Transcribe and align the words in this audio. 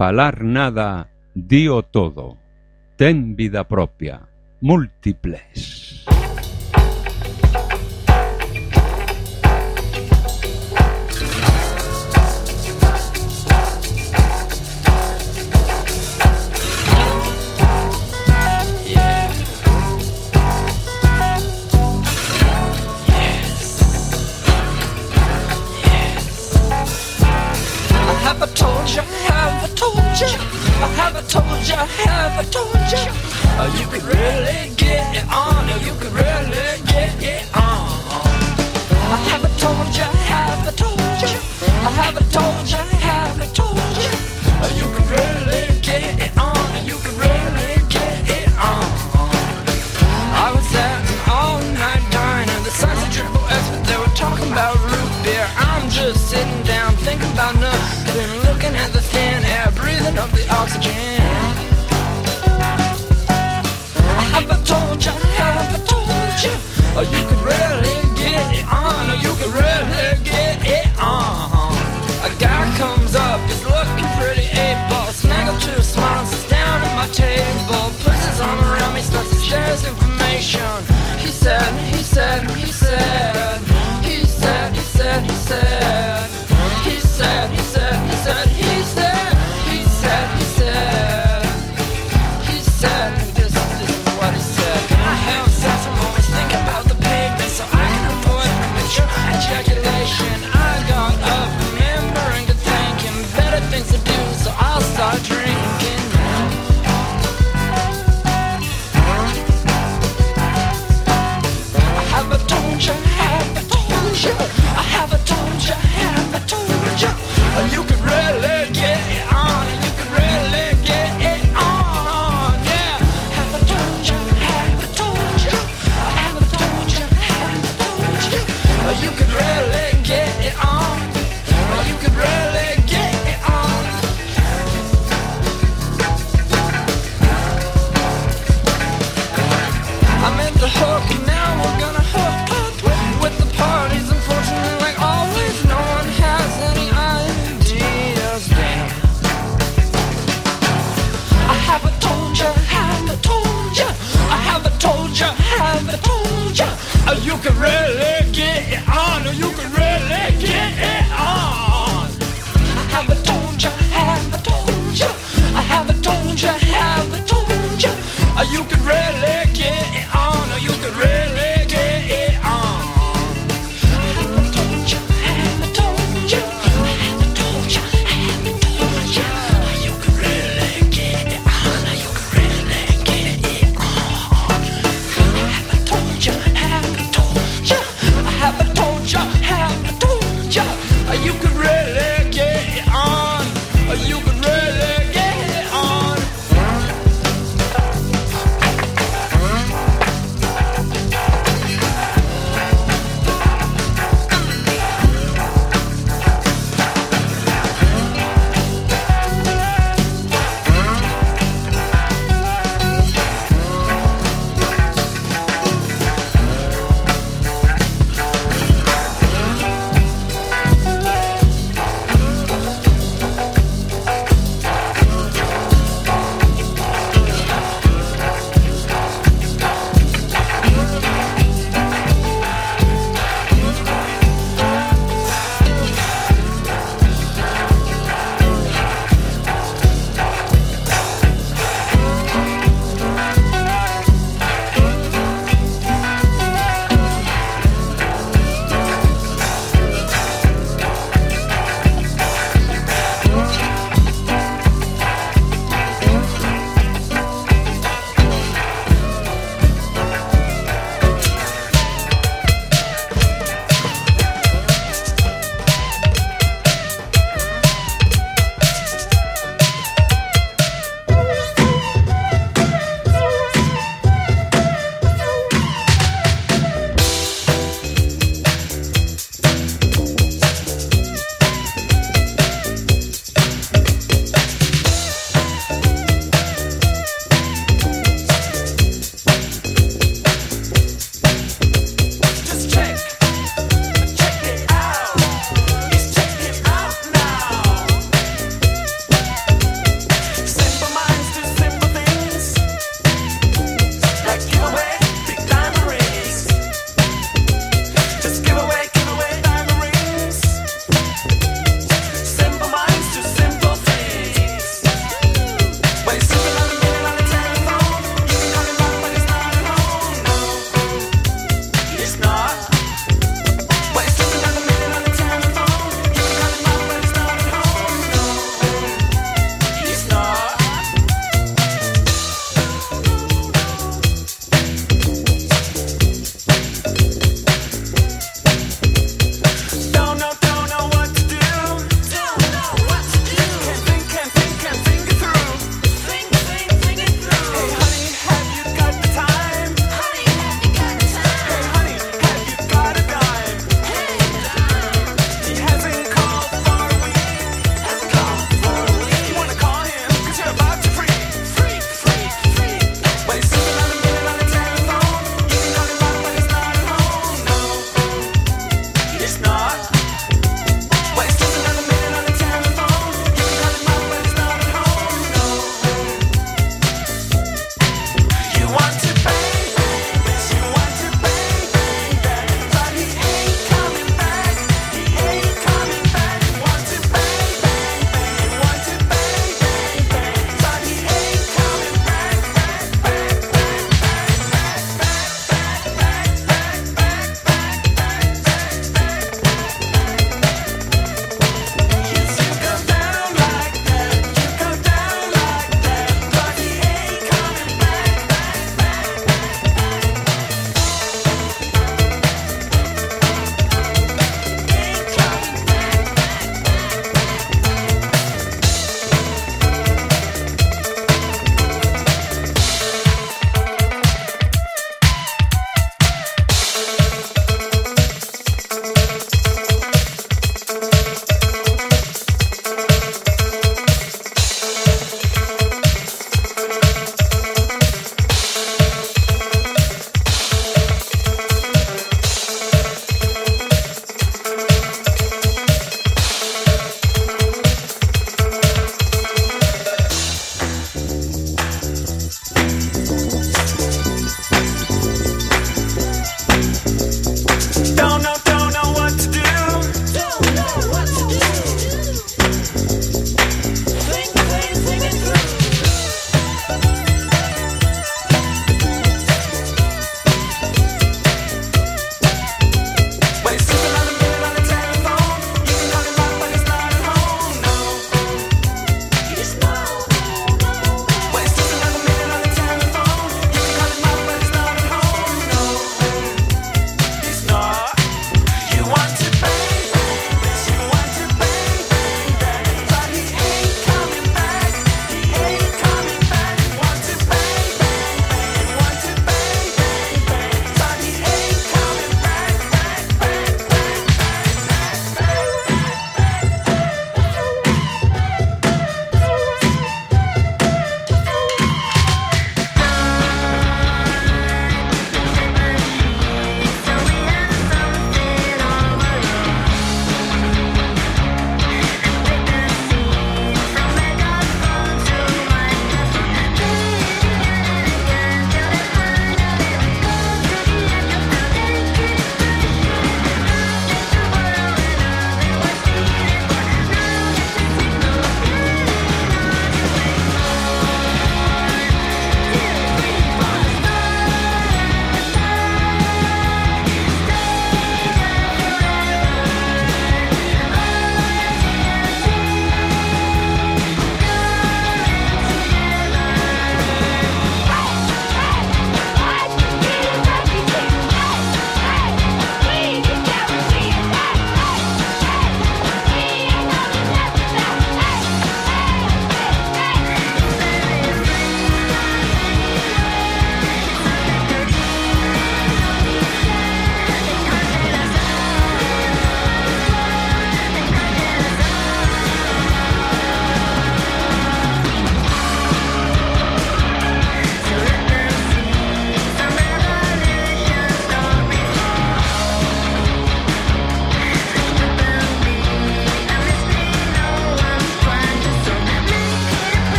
falar 0.00 0.44
nada, 0.44 1.10
dío 1.34 1.82
todo. 1.82 2.38
Ten 2.96 3.36
vida 3.36 3.68
propia. 3.68 4.30
Múltiples. 4.62 5.49